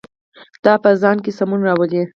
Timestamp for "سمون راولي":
1.37-2.01